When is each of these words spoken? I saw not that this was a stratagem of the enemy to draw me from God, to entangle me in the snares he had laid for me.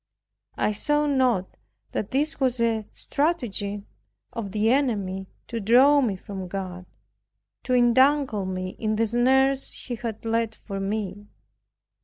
I 0.57 0.71
saw 0.71 1.05
not 1.05 1.57
that 1.91 2.09
this 2.09 2.39
was 2.39 2.59
a 2.59 2.87
stratagem 2.91 3.85
of 4.33 4.51
the 4.51 4.71
enemy 4.71 5.27
to 5.45 5.59
draw 5.59 6.01
me 6.01 6.15
from 6.15 6.47
God, 6.47 6.87
to 7.65 7.75
entangle 7.75 8.47
me 8.47 8.69
in 8.79 8.95
the 8.95 9.05
snares 9.05 9.69
he 9.69 9.93
had 9.97 10.25
laid 10.25 10.55
for 10.55 10.79
me. 10.79 11.27